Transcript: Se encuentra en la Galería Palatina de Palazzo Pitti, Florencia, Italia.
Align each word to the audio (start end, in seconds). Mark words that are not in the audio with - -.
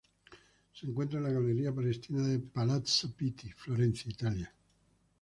Se 0.73 0.87
encuentra 0.87 1.19
en 1.19 1.25
la 1.25 1.29
Galería 1.31 1.71
Palatina 1.75 2.23
de 2.25 2.39
Palazzo 2.39 3.13
Pitti, 3.15 3.51
Florencia, 3.51 4.09
Italia. 4.09 4.51